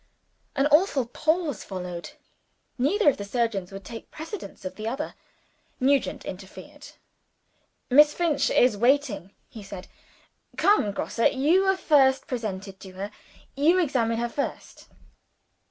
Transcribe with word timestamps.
An 0.55 0.65
awful 0.71 1.05
pause 1.05 1.63
followed. 1.63 2.13
Neither 2.79 3.07
of 3.07 3.17
the 3.17 3.23
surgeons 3.23 3.71
would 3.71 3.85
take 3.85 4.09
precedence 4.09 4.65
of 4.65 4.73
the 4.73 4.87
other. 4.87 5.13
Nugent 5.79 6.25
interfered. 6.25 6.87
"Miss 7.87 8.11
Finch 8.11 8.49
is 8.49 8.75
waiting," 8.75 9.29
he 9.47 9.61
said. 9.61 9.87
"Come, 10.57 10.91
Grosse, 10.91 11.19
you 11.19 11.65
were 11.65 11.77
first 11.77 12.25
presented 12.25 12.79
to 12.79 12.93
her. 12.93 13.11
You 13.55 13.77
examine 13.79 14.17
her 14.17 14.27
first." 14.29 14.87